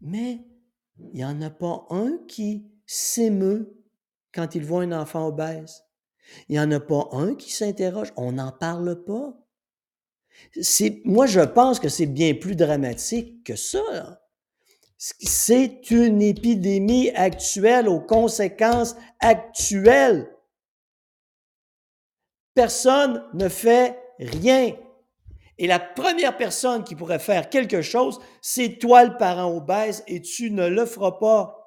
Mais 0.00 0.40
il 0.98 1.14
n'y 1.14 1.24
en 1.24 1.40
a 1.40 1.50
pas 1.50 1.86
un 1.90 2.18
qui 2.28 2.70
s'émeut 2.86 3.82
quand 4.32 4.54
il 4.54 4.64
voit 4.64 4.82
un 4.82 4.92
enfant 4.92 5.26
obèse. 5.28 5.84
Il 6.48 6.52
n'y 6.52 6.60
en 6.60 6.70
a 6.72 6.80
pas 6.80 7.08
un 7.12 7.34
qui 7.34 7.52
s'interroge. 7.52 8.12
On 8.16 8.32
n'en 8.32 8.52
parle 8.52 9.04
pas. 9.04 9.43
Moi, 11.04 11.26
je 11.26 11.40
pense 11.40 11.80
que 11.80 11.88
c'est 11.88 12.06
bien 12.06 12.34
plus 12.34 12.56
dramatique 12.56 13.44
que 13.44 13.56
ça. 13.56 14.20
C'est 14.96 15.90
une 15.90 16.22
épidémie 16.22 17.10
actuelle 17.10 17.88
aux 17.88 18.00
conséquences 18.00 18.96
actuelles. 19.20 20.30
Personne 22.54 23.24
ne 23.34 23.48
fait 23.48 23.98
rien. 24.18 24.76
Et 25.58 25.66
la 25.66 25.78
première 25.78 26.36
personne 26.36 26.84
qui 26.84 26.96
pourrait 26.96 27.18
faire 27.18 27.48
quelque 27.50 27.82
chose, 27.82 28.20
c'est 28.40 28.78
toi 28.78 29.04
le 29.04 29.16
parent 29.16 29.54
obèse 29.54 30.02
et 30.06 30.20
tu 30.20 30.50
ne 30.50 30.66
le 30.66 30.86
feras 30.86 31.12
pas. 31.12 31.60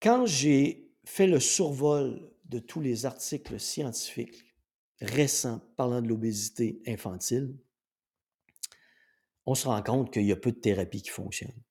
Quand 0.00 0.24
j'ai 0.26 0.90
fait 1.04 1.26
le 1.26 1.40
survol 1.40 2.29
de 2.50 2.58
tous 2.58 2.80
les 2.80 3.06
articles 3.06 3.60
scientifiques 3.60 4.44
récents 5.00 5.60
parlant 5.76 6.02
de 6.02 6.08
l'obésité 6.08 6.82
infantile, 6.86 7.56
on 9.46 9.54
se 9.54 9.68
rend 9.68 9.82
compte 9.82 10.12
qu'il 10.12 10.24
y 10.26 10.32
a 10.32 10.36
peu 10.36 10.50
de 10.52 10.58
thérapies 10.58 11.02
qui 11.02 11.10
fonctionnent. 11.10 11.62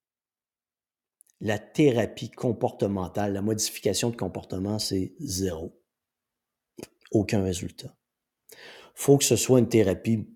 La 1.42 1.60
thérapie 1.60 2.32
comportementale, 2.32 3.34
la 3.34 3.42
modification 3.42 4.10
de 4.10 4.16
comportement, 4.16 4.80
c'est 4.80 5.14
zéro. 5.20 5.80
Aucun 7.12 7.44
résultat. 7.44 7.96
Il 8.52 8.58
faut 8.96 9.18
que 9.18 9.24
ce 9.24 9.36
soit 9.36 9.60
une 9.60 9.70
thérapie 9.70 10.28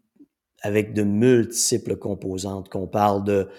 avec 0.62 0.94
de 0.94 1.04
multiples 1.04 1.98
composantes, 1.98 2.70
qu'on 2.70 2.88
parle 2.88 3.24
de, 3.24 3.50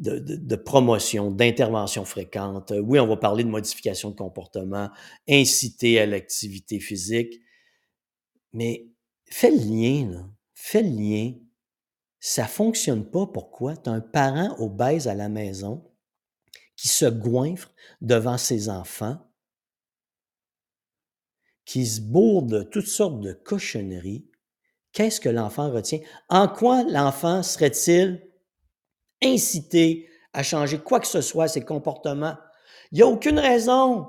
de, 0.00 0.56
promotion, 0.56 1.30
d'intervention 1.30 2.04
fréquente. 2.04 2.72
Oui, 2.82 2.98
on 2.98 3.06
va 3.06 3.16
parler 3.16 3.44
de 3.44 3.48
modification 3.48 4.10
de 4.10 4.16
comportement, 4.16 4.90
inciter 5.28 6.00
à 6.00 6.06
l'activité 6.06 6.80
physique, 6.80 7.40
mais 8.52 8.88
fais 9.26 9.50
le 9.50 9.58
lien, 9.58 10.10
là. 10.10 10.28
fais 10.54 10.82
le 10.82 10.88
lien 10.88 11.32
ça 12.20 12.46
fonctionne 12.46 13.04
pas. 13.04 13.26
Pourquoi? 13.26 13.76
Tu 13.76 13.88
as 13.88 13.94
un 13.94 14.00
parent 14.00 14.54
obèse 14.58 15.08
à 15.08 15.14
la 15.14 15.28
maison 15.28 15.90
qui 16.76 16.88
se 16.88 17.06
goinfre 17.06 17.72
devant 18.00 18.38
ses 18.38 18.68
enfants, 18.68 19.18
qui 21.64 21.86
se 21.86 22.00
bourre 22.00 22.42
de 22.42 22.62
toutes 22.62 22.86
sortes 22.86 23.20
de 23.20 23.32
cochonneries. 23.32 24.26
Qu'est-ce 24.92 25.20
que 25.20 25.28
l'enfant 25.28 25.70
retient? 25.70 26.00
En 26.28 26.48
quoi 26.48 26.82
l'enfant 26.84 27.42
serait-il 27.42 28.29
incité 29.22 30.08
à 30.32 30.42
changer 30.42 30.78
quoi 30.78 31.00
que 31.00 31.06
ce 31.06 31.20
soit 31.20 31.48
ses 31.48 31.64
comportements? 31.64 32.36
Il 32.92 32.96
n'y 32.96 33.02
a 33.02 33.06
aucune 33.06 33.38
raison. 33.38 34.08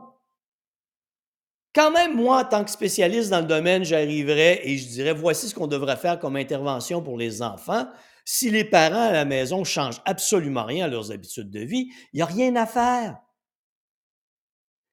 Quand 1.73 1.91
même, 1.91 2.15
moi, 2.15 2.41
en 2.41 2.45
tant 2.45 2.63
que 2.65 2.71
spécialiste 2.71 3.29
dans 3.29 3.39
le 3.39 3.47
domaine, 3.47 3.85
j'arriverais 3.85 4.67
et 4.67 4.77
je 4.77 4.87
dirais, 4.89 5.13
voici 5.13 5.47
ce 5.47 5.55
qu'on 5.55 5.67
devrait 5.67 5.95
faire 5.95 6.19
comme 6.19 6.35
intervention 6.35 7.01
pour 7.01 7.17
les 7.17 7.41
enfants. 7.41 7.87
Si 8.25 8.49
les 8.49 8.65
parents 8.65 9.07
à 9.07 9.11
la 9.11 9.25
maison 9.25 9.63
changent 9.63 10.01
absolument 10.05 10.65
rien 10.65 10.85
à 10.85 10.89
leurs 10.89 11.11
habitudes 11.11 11.49
de 11.49 11.61
vie, 11.61 11.91
il 12.13 12.17
n'y 12.17 12.21
a 12.21 12.25
rien 12.25 12.55
à 12.55 12.65
faire. 12.65 13.19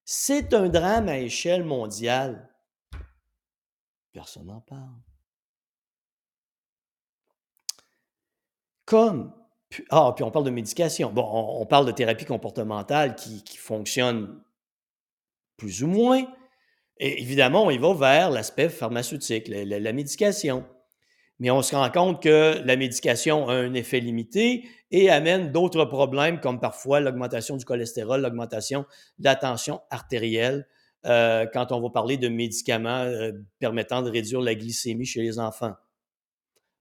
C'est 0.05 0.55
un 0.55 0.69
drame 0.69 1.09
à 1.09 1.19
échelle 1.19 1.65
mondiale. 1.65 2.49
Personne 4.13 4.47
n'en 4.47 4.61
parle. 4.61 5.03
Comme, 8.87 9.35
ah, 9.91 10.13
puis 10.15 10.25
on 10.25 10.31
parle 10.31 10.45
de 10.45 10.51
médication. 10.51 11.11
Bon, 11.13 11.27
on, 11.61 11.67
parle 11.67 11.87
de 11.87 11.93
thérapie 11.93 12.25
comportementale 12.25 13.15
qui, 13.15 13.43
fonctionne 13.57 14.41
plus 15.57 15.83
ou 15.83 15.89
moins. 15.89 16.27
Et 16.99 17.21
évidemment, 17.21 17.65
on 17.65 17.71
y 17.71 17.79
va 17.79 17.93
vers 17.95 18.31
l'aspect 18.31 18.69
pharmaceutique, 18.69 19.49
la, 19.49 19.93
médication. 19.93 20.65
Mais 21.39 21.51
on 21.51 21.63
se 21.63 21.77
rend 21.77 21.91
compte 21.91 22.23
que 22.23 22.61
la 22.65 22.77
médication 22.77 23.49
a 23.49 23.55
un 23.55 23.75
effet 23.75 24.01
limité 24.01 24.69
et 24.91 25.11
amène 25.11 25.53
d'autres 25.53 25.85
problèmes 25.85 26.41
comme 26.41 26.59
parfois 26.59 26.99
l'augmentation 26.99 27.57
du 27.57 27.65
cholestérol, 27.65 28.23
l'augmentation 28.23 28.87
de 29.19 29.25
la 29.25 29.37
tension 29.37 29.81
artérielle, 29.91 30.67
euh, 31.07 31.47
quand 31.53 31.71
on 31.71 31.81
va 31.81 31.91
parler 31.91 32.17
de 32.17 32.29
médicaments 32.29 33.03
euh, 33.05 33.31
permettant 33.61 34.03
de 34.03 34.11
réduire 34.11 34.41
la 34.41 34.57
glycémie 34.57 35.05
chez 35.05 35.23
les 35.23 35.39
enfants. 35.39 35.75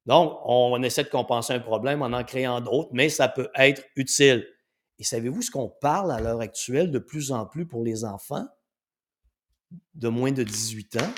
Donc, 0.08 0.40
on 0.46 0.82
essaie 0.84 1.04
de 1.04 1.10
compenser 1.10 1.52
un 1.52 1.60
problème 1.60 2.02
en 2.02 2.14
en 2.14 2.24
créant 2.24 2.62
d'autres, 2.62 2.90
mais 2.94 3.10
ça 3.10 3.28
peut 3.28 3.50
être 3.56 3.84
utile. 3.98 4.48
Et 5.00 5.04
savez-vous 5.04 5.42
ce 5.42 5.52
qu'on 5.52 5.68
parle 5.70 6.14
à 6.14 6.22
l'heure 6.22 6.40
actuelle 6.40 6.92
de 6.92 6.98
plus 6.98 7.34
en 7.34 7.46
plus 7.46 7.68
pour 7.68 7.84
les 7.84 8.06
enfants? 8.06 8.48
De 9.96 10.08
moins 10.08 10.32
de 10.32 10.44
18 10.44 10.96
ans? 11.02 11.14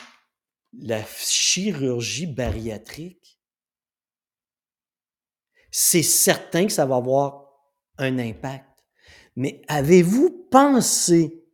La 0.74 1.04
chirurgie 1.06 2.26
bariatrique? 2.26 3.40
C'est 5.70 6.04
certain 6.04 6.66
que 6.66 6.74
ça 6.74 6.88
va 6.88 6.96
avoir 6.96 7.48
un 8.00 8.18
impact. 8.18 8.84
Mais 9.36 9.62
avez-vous 9.68 10.48
pensé 10.50 11.46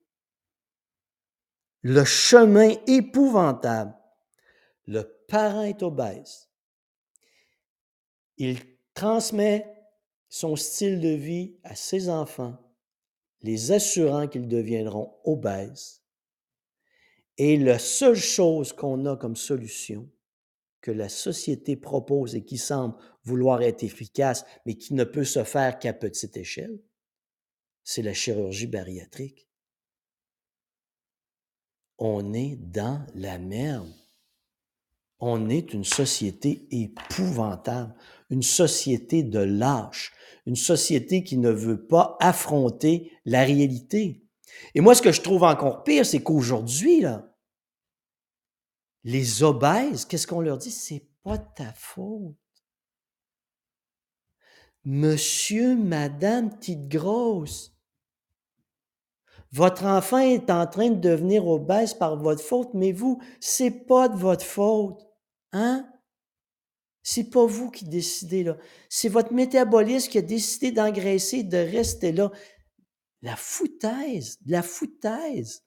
le 1.82 2.06
chemin 2.06 2.76
épouvantable? 2.88 3.94
Le 4.88 5.04
parent 5.28 5.64
est 5.64 5.84
obèse 5.84 6.45
il 8.38 8.60
transmet 8.94 9.66
son 10.30 10.56
style 10.56 11.00
de 11.00 11.10
vie 11.10 11.58
à 11.64 11.76
ses 11.76 12.10
enfants, 12.10 12.58
les 13.42 13.72
assurant 13.72 14.28
qu'ils 14.28 14.48
deviendront 14.48 15.16
obèses. 15.24 16.04
Et 17.38 17.58
la 17.58 17.80
seule 17.80 18.16
chose 18.16 18.74
qu'on 18.74 19.06
a 19.06 19.18
comme 19.18 19.36
solution 19.36 20.10
que 20.82 20.92
la 20.92 21.10
société 21.10 21.76
propose 21.76 22.36
et 22.36 22.46
qui 22.46 22.58
semble 22.58 22.96
vouloir 23.24 23.62
être 23.62 23.84
efficace, 23.84 24.46
mais 24.66 24.76
qui 24.76 24.94
ne 24.94 25.04
peut 25.04 25.26
se 25.26 25.44
faire 25.44 25.80
qu'à 25.80 25.94
petite 25.94 26.38
échelle, 26.38 26.80
c'est 27.84 28.02
la 28.02 28.14
chirurgie 28.14 28.68
bariatrique. 28.68 29.50
On 31.98 32.34
est 32.34 32.56
dans 32.56 33.06
la 33.16 33.38
merde. 33.38 33.92
On 35.20 35.50
est 35.50 35.74
une 35.74 35.86
société 35.86 36.68
épouvantable 36.72 37.96
une 38.30 38.44
société 38.44 39.24
de 39.24 39.40
lâches, 39.40 40.14
une 40.46 40.56
société 40.56 41.24
qui 41.24 41.38
ne 41.38 41.50
veut 41.50 41.86
pas 41.86 42.18
affronter 42.20 43.12
la 43.26 43.44
réalité. 43.44 44.24
Et 44.74 44.82
moi, 44.82 44.96
ce 44.96 45.02
que 45.02 45.12
je 45.12 45.22
trouve 45.22 45.44
encore 45.44 45.84
pire, 45.84 46.06
c'est 46.06 46.24
qu'aujourd'hui, 46.24 47.02
là, 47.02 47.36
les 49.04 49.44
obèses, 49.44 50.06
qu'est-ce 50.06 50.28
qu'on 50.28 50.42
leur 50.42 50.58
dit? 50.58 50.72
C'est 50.72 51.08
pas 51.24 51.38
ta 51.38 51.72
faute. 51.74 52.36
Monsieur, 54.84 55.76
madame, 55.76 56.56
petite 56.56 56.88
grosse, 56.88 57.76
votre 59.52 59.86
enfant 59.86 60.18
est 60.18 60.50
en 60.50 60.68
train 60.68 60.90
de 60.90 61.00
devenir 61.00 61.48
obèse 61.48 61.94
par 61.94 62.18
votre 62.18 62.44
faute, 62.44 62.74
mais 62.74 62.92
vous, 62.92 63.22
c'est 63.40 63.72
pas 63.72 64.10
de 64.10 64.18
votre 64.18 64.44
faute. 64.44 65.08
Hein? 65.54 65.88
C'est 67.08 67.30
pas 67.30 67.46
vous 67.46 67.70
qui 67.70 67.86
décidez 67.86 68.44
là. 68.44 68.58
C'est 68.90 69.10
votre 69.10 69.32
métabolisme 69.32 70.10
qui 70.10 70.18
a 70.18 70.24
décidé 70.24 70.72
d'engraisser, 70.72 71.44
de 71.44 71.58
rester 71.58 72.12
là. 72.12 72.32
La 73.22 73.36
foutaise, 73.36 74.40
la 74.48 74.64
foutaise. 74.64 75.64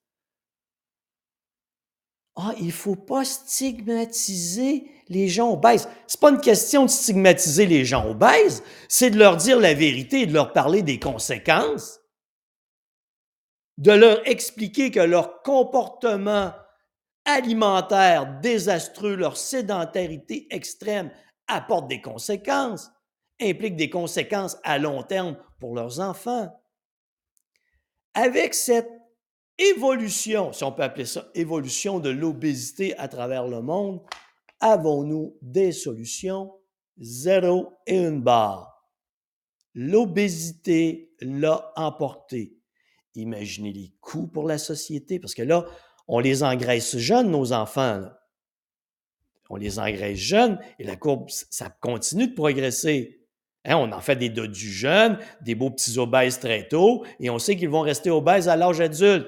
Ah, 2.35 2.55
il 2.61 2.73
faut 2.73 2.97
pas 2.97 3.25
stigmatiser 3.25 4.91
les 5.09 5.29
gens 5.29 5.53
obèses. 5.53 5.89
C'est 6.09 6.19
pas 6.19 6.31
une 6.31 6.41
question 6.41 6.87
de 6.87 6.91
stigmatiser 6.91 7.67
les 7.67 7.85
gens 7.85 8.11
obèses, 8.11 8.65
c'est 8.89 9.11
de 9.11 9.19
leur 9.19 9.37
dire 9.37 9.61
la 9.61 9.75
vérité 9.75 10.23
et 10.23 10.27
de 10.27 10.35
leur 10.35 10.53
parler 10.53 10.83
des 10.83 10.99
conséquences, 10.99 12.01
de 13.77 13.93
leur 13.93 14.29
expliquer 14.29 14.91
que 14.91 14.99
leur 14.99 15.43
comportement 15.43 16.53
alimentaire 17.25 18.41
désastreux, 18.41 19.15
leur 19.15 19.37
sédentarité 19.37 20.49
extrême 20.51 21.13
apporte 21.49 21.89
des 21.89 22.01
conséquences, 22.01 22.91
implique 23.41 23.77
des 23.77 23.91
conséquences 23.91 24.59
à 24.65 24.79
long 24.79 25.03
terme 25.03 25.37
pour 25.59 25.75
leurs 25.75 26.01
enfants. 26.01 26.53
Avec 28.15 28.55
cette 28.55 28.91
évolution, 29.59 30.53
si 30.53 30.65
on 30.65 30.73
peut 30.73 30.83
appeler 30.83 31.05
ça 31.05 31.29
évolution 31.35 31.99
de 31.99 32.11
l'obésité 32.11 32.97
à 32.99 33.09
travers 33.09 33.47
le 33.47 33.61
monde, 33.61 34.01
avons-nous 34.61 35.37
des 35.43 35.73
solutions? 35.73 36.53
Zéro 37.01 37.73
et 37.87 37.97
une 37.97 38.21
barre. 38.21 38.91
L'obésité 39.75 41.15
l'a 41.21 41.73
emporté. 41.77 42.57
Imaginez 43.15 43.73
les 43.73 43.95
coûts 44.01 44.27
pour 44.27 44.49
la 44.49 44.59
société, 44.59 45.21
parce 45.21 45.35
que 45.35 45.43
là, 45.43 45.65
on 46.09 46.19
les 46.19 46.43
engraisse 46.43 46.97
jeunes, 46.97 47.31
nos 47.31 47.53
enfants 47.53 48.03
on 49.49 49.57
les 49.57 49.79
engraisse 49.79 50.19
jeunes 50.19 50.59
et 50.79 50.85
la 50.85 50.97
courbe, 50.97 51.29
ça 51.31 51.71
continue 51.71 52.29
de 52.29 52.35
progresser. 52.35 53.27
Hein, 53.65 53.77
on 53.77 53.93
en 53.93 54.01
fait 54.01 54.17
des 54.17 54.29
dodus 54.29 54.73
jeunes, 54.73 55.19
des 55.41 55.55
beaux 55.55 55.71
petits 55.71 55.99
obèses 55.99 56.39
très 56.39 56.69
tôt, 56.69 57.05
et 57.21 57.29
on 57.31 57.39
sait 57.39 57.57
qu'ils 57.57 57.69
vont 57.69 57.81
rester 57.81 58.11
obèses 58.11 58.49
à 58.49 58.57
l'âge 58.57 58.81
adulte. 58.81 59.27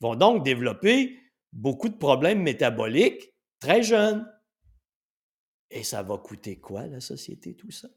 Ils 0.00 0.04
vont 0.06 0.16
donc 0.16 0.44
développer 0.44 1.18
beaucoup 1.52 1.88
de 1.88 1.96
problèmes 1.96 2.42
métaboliques 2.42 3.34
très 3.58 3.82
jeunes. 3.82 4.30
Et 5.70 5.84
ça 5.84 6.02
va 6.02 6.18
coûter 6.18 6.58
quoi, 6.58 6.86
la 6.86 7.00
société, 7.00 7.54
tout 7.54 7.70
ça? 7.70 7.88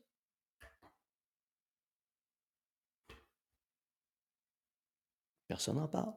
Personne 5.47 5.77
n'en 5.77 5.87
parle. 5.87 6.13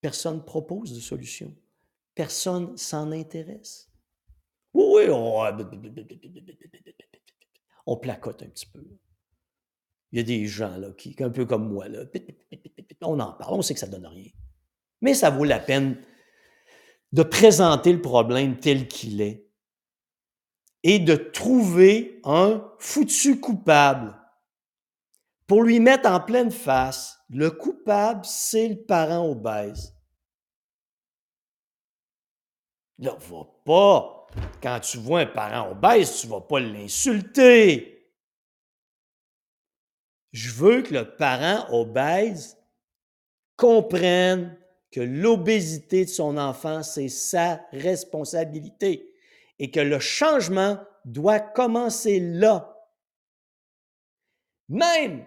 Personne 0.00 0.36
ne 0.36 0.42
propose 0.42 0.92
de 0.92 1.00
solution. 1.00 1.54
Personne 2.18 2.76
s'en 2.76 3.12
intéresse. 3.12 3.88
Oui, 4.74 5.04
on, 5.08 5.40
placote 7.96 8.42
un 8.42 8.48
petit 8.48 8.66
peu. 8.66 8.84
Il 10.10 10.18
y 10.18 10.20
a 10.20 10.24
des 10.24 10.46
gens 10.46 10.76
là, 10.78 10.90
qui, 10.98 11.14
un 11.20 11.30
peu 11.30 11.46
comme 11.46 11.68
moi, 11.68 11.86
là, 11.86 12.00
on 13.02 13.20
en 13.20 13.34
parle, 13.34 13.54
on 13.54 13.62
sait 13.62 13.72
que 13.72 13.78
ça 13.78 13.86
ne 13.86 13.92
donne 13.92 14.06
rien. 14.06 14.32
Mais 15.00 15.14
ça 15.14 15.30
vaut 15.30 15.44
la 15.44 15.60
peine 15.60 16.04
de 17.12 17.22
présenter 17.22 17.92
le 17.92 18.02
problème 18.02 18.58
tel 18.58 18.88
qu'il 18.88 19.20
est 19.20 19.46
et 20.82 20.98
de 20.98 21.14
trouver 21.14 22.20
un 22.24 22.68
foutu 22.80 23.38
coupable 23.38 24.18
pour 25.46 25.62
lui 25.62 25.78
mettre 25.78 26.10
en 26.10 26.18
pleine 26.18 26.50
face. 26.50 27.20
Le 27.30 27.52
coupable, 27.52 28.24
c'est 28.24 28.66
le 28.66 28.82
parent 28.82 29.24
obèse. 29.24 29.94
Là, 32.98 33.16
va 33.18 33.44
pas 33.64 34.18
quand 34.62 34.80
tu 34.80 34.98
vois 34.98 35.20
un 35.20 35.26
parent 35.26 35.70
obèse, 35.70 36.20
tu 36.20 36.26
vas 36.26 36.40
pas 36.40 36.60
l'insulter. 36.60 38.12
Je 40.32 40.50
veux 40.50 40.82
que 40.82 40.94
le 40.94 41.16
parent 41.16 41.72
obèse 41.72 42.58
comprenne 43.56 44.56
que 44.90 45.00
l'obésité 45.00 46.04
de 46.04 46.10
son 46.10 46.36
enfant, 46.36 46.82
c'est 46.82 47.08
sa 47.08 47.60
responsabilité 47.72 49.12
et 49.58 49.70
que 49.70 49.80
le 49.80 49.98
changement 49.98 50.78
doit 51.04 51.40
commencer 51.40 52.20
là. 52.20 52.74
Même, 54.68 55.26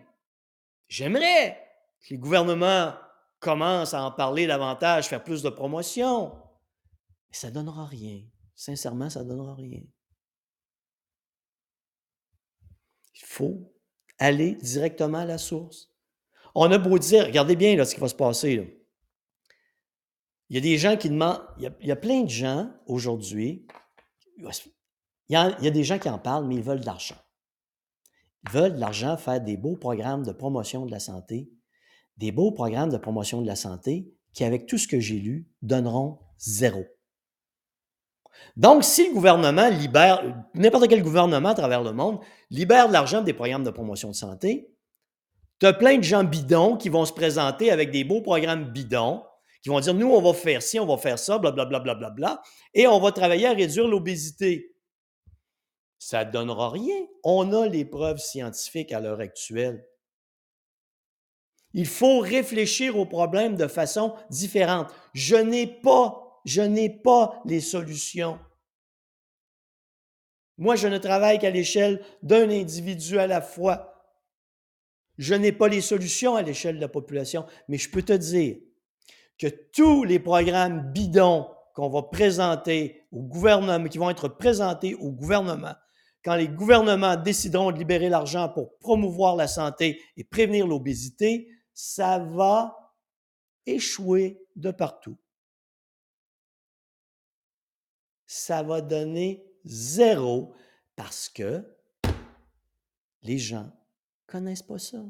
j'aimerais 0.87 1.57
que 2.01 2.11
les 2.11 2.17
gouvernements 2.17 2.93
commencent 3.39 3.93
à 3.93 4.03
en 4.03 4.11
parler 4.11 4.45
davantage, 4.45 5.07
faire 5.07 5.23
plus 5.23 5.41
de 5.41 5.49
promotion, 5.49 6.31
mais 7.31 7.37
ça 7.37 7.49
ne 7.49 7.53
donnera 7.53 7.85
rien. 7.85 8.21
Sincèrement, 8.55 9.09
ça 9.09 9.23
ne 9.23 9.29
donnera 9.29 9.55
rien. 9.55 9.81
Il 13.15 13.25
faut 13.25 13.73
aller 14.19 14.55
directement 14.55 15.19
à 15.19 15.25
la 15.25 15.37
source. 15.37 15.89
On 16.53 16.69
a 16.71 16.77
beau 16.77 16.99
dire, 16.99 17.25
regardez 17.25 17.55
bien 17.55 17.75
là, 17.75 17.85
ce 17.85 17.95
qui 17.95 18.01
va 18.01 18.09
se 18.09 18.15
passer. 18.15 18.77
Il 20.49 20.55
y 20.55 20.57
a 20.57 20.61
des 20.61 20.77
gens 20.77 20.97
qui 20.97 21.09
demandent, 21.09 21.41
il 21.57 21.87
y 21.87 21.91
a, 21.91 21.95
plein 21.95 22.23
de 22.23 22.29
gens 22.29 22.73
aujourd'hui, 22.85 23.65
il 24.37 24.45
y 25.29 25.35
a 25.35 25.71
des 25.71 25.83
gens 25.83 25.97
qui 25.97 26.09
en 26.09 26.19
parlent, 26.19 26.45
mais 26.45 26.55
ils 26.55 26.63
veulent 26.63 26.81
de 26.81 26.85
l'argent. 26.85 27.15
Ils 28.43 28.51
veulent 28.51 28.75
de 28.75 28.79
l'argent, 28.79 29.15
faire 29.15 29.39
des 29.39 29.55
beaux 29.55 29.77
programmes 29.77 30.23
de 30.23 30.33
promotion 30.33 30.85
de 30.85 30.91
la 30.91 30.99
santé, 30.99 31.49
des 32.17 32.33
beaux 32.33 32.51
programmes 32.51 32.89
de 32.89 32.97
promotion 32.97 33.41
de 33.41 33.47
la 33.47 33.55
santé 33.55 34.13
qui, 34.33 34.43
avec 34.43 34.65
tout 34.65 34.77
ce 34.77 34.87
que 34.87 34.99
j'ai 34.99 35.19
lu, 35.19 35.49
donneront 35.61 36.19
zéro. 36.37 36.83
Donc, 38.55 38.83
si 38.83 39.07
le 39.07 39.13
gouvernement 39.13 39.69
libère, 39.69 40.23
n'importe 40.53 40.87
quel 40.87 41.01
gouvernement 41.03 41.49
à 41.49 41.55
travers 41.55 41.83
le 41.83 41.93
monde, 41.93 42.19
libère 42.49 42.87
de 42.87 42.93
l'argent 42.93 43.21
des 43.21 43.33
programmes 43.33 43.63
de 43.63 43.71
promotion 43.71 44.09
de 44.09 44.15
santé, 44.15 44.69
tu 45.59 45.65
as 45.67 45.73
plein 45.73 45.97
de 45.97 46.03
gens 46.03 46.23
bidons 46.23 46.75
qui 46.75 46.89
vont 46.89 47.05
se 47.05 47.13
présenter 47.13 47.71
avec 47.71 47.91
des 47.91 48.03
beaux 48.03 48.21
programmes 48.21 48.71
bidons, 48.71 49.23
qui 49.61 49.69
vont 49.69 49.79
dire, 49.79 49.93
nous, 49.93 50.09
on 50.09 50.21
va 50.21 50.33
faire 50.33 50.61
ci, 50.61 50.79
on 50.79 50.87
va 50.87 50.97
faire 50.97 51.19
ça, 51.19 51.37
blablabla, 51.37 51.79
bla, 51.79 51.93
bla, 51.93 52.09
bla, 52.09 52.09
bla, 52.09 52.41
et 52.73 52.87
on 52.87 52.99
va 52.99 53.11
travailler 53.11 53.47
à 53.47 53.53
réduire 53.53 53.87
l'obésité. 53.87 54.75
Ça 55.99 56.25
ne 56.25 56.31
donnera 56.31 56.71
rien. 56.71 56.95
On 57.23 57.53
a 57.53 57.67
les 57.67 57.85
preuves 57.85 58.17
scientifiques 58.17 58.91
à 58.91 58.99
l'heure 58.99 59.19
actuelle. 59.19 59.85
Il 61.73 61.87
faut 61.87 62.19
réfléchir 62.19 62.97
aux 62.97 63.05
problèmes 63.05 63.55
de 63.55 63.67
façon 63.67 64.15
différente. 64.29 64.91
Je 65.13 65.35
n'ai 65.35 65.67
pas, 65.67 66.30
je 66.45 66.61
n'ai 66.61 66.89
pas 66.89 67.41
les 67.45 67.61
solutions. 67.61 68.39
Moi, 70.57 70.75
je 70.75 70.87
ne 70.87 70.97
travaille 70.97 71.39
qu'à 71.39 71.49
l'échelle 71.49 72.03
d'un 72.21 72.49
individu 72.49 73.17
à 73.19 73.27
la 73.27 73.41
fois. 73.41 74.05
Je 75.17 75.33
n'ai 75.33 75.51
pas 75.51 75.67
les 75.67 75.81
solutions 75.81 76.35
à 76.35 76.41
l'échelle 76.41 76.75
de 76.75 76.81
la 76.81 76.87
population, 76.87 77.45
mais 77.67 77.77
je 77.77 77.89
peux 77.89 78.03
te 78.03 78.13
dire 78.13 78.57
que 79.37 79.47
tous 79.73 80.03
les 80.03 80.19
programmes 80.19 80.91
bidons 80.91 81.47
qu'on 81.73 81.89
va 81.89 82.03
présenter 82.03 83.03
au 83.11 83.21
gouvernement, 83.23 83.87
qui 83.87 83.97
vont 83.97 84.09
être 84.09 84.27
présentés 84.27 84.95
au 84.95 85.11
gouvernement, 85.11 85.73
quand 86.23 86.35
les 86.35 86.47
gouvernements 86.47 87.15
décideront 87.15 87.71
de 87.71 87.79
libérer 87.79 88.09
l'argent 88.09 88.49
pour 88.49 88.77
promouvoir 88.77 89.35
la 89.35 89.47
santé 89.47 89.99
et 90.17 90.23
prévenir 90.23 90.67
l'obésité, 90.67 91.47
ça 91.73 92.19
va 92.19 92.77
échouer 93.65 94.39
de 94.55 94.71
partout. 94.71 95.17
Ça 98.33 98.63
va 98.63 98.79
donner 98.79 99.43
zéro 99.65 100.53
parce 100.95 101.27
que 101.27 101.65
les 103.23 103.37
gens 103.37 103.65
ne 103.65 104.31
connaissent 104.31 104.63
pas 104.63 104.79
ça. 104.79 105.03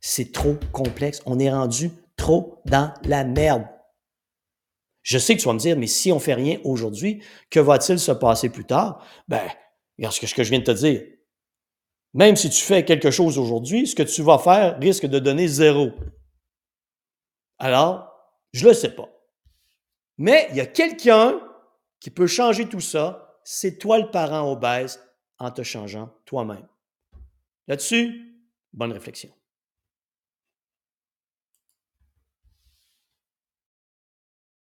C'est 0.00 0.32
trop 0.32 0.56
complexe. 0.72 1.22
On 1.26 1.38
est 1.38 1.50
rendu 1.50 1.90
trop 2.16 2.60
dans 2.64 2.94
la 3.04 3.24
merde. 3.24 3.66
Je 5.02 5.18
sais 5.18 5.36
que 5.36 5.40
tu 5.40 5.46
vas 5.46 5.54
me 5.54 5.58
dire, 5.58 5.76
mais 5.76 5.88
si 5.88 6.12
on 6.12 6.20
fait 6.20 6.34
rien 6.34 6.60
aujourd'hui, 6.64 7.22
que 7.50 7.60
va-t-il 7.60 7.98
se 7.98 8.12
passer 8.12 8.48
plus 8.48 8.64
tard? 8.64 9.04
Ben, 9.28 9.46
regarde 9.98 10.14
ce 10.14 10.20
que, 10.20 10.26
ce 10.26 10.34
que 10.34 10.44
je 10.44 10.50
viens 10.50 10.58
de 10.58 10.64
te 10.64 10.70
dire. 10.70 11.02
Même 12.14 12.36
si 12.36 12.50
tu 12.50 12.62
fais 12.62 12.84
quelque 12.84 13.10
chose 13.10 13.38
aujourd'hui, 13.38 13.86
ce 13.86 13.94
que 13.94 14.02
tu 14.02 14.22
vas 14.22 14.38
faire 14.38 14.78
risque 14.78 15.06
de 15.06 15.18
donner 15.18 15.48
zéro. 15.48 15.90
Alors, 17.58 18.12
je 18.52 18.64
ne 18.64 18.70
le 18.70 18.74
sais 18.74 18.94
pas. 18.94 19.08
Mais 20.18 20.46
il 20.50 20.56
y 20.56 20.60
a 20.60 20.66
quelqu'un 20.66 21.40
qui 22.00 22.10
peut 22.10 22.26
changer 22.26 22.68
tout 22.68 22.80
ça. 22.80 23.40
C'est 23.44 23.78
toi 23.78 23.98
le 23.98 24.10
parent 24.10 24.50
obèse 24.50 25.02
en 25.38 25.50
te 25.50 25.62
changeant 25.62 26.12
toi-même. 26.26 26.66
Là-dessus, 27.66 28.36
bonne 28.72 28.92
réflexion. 28.92 29.30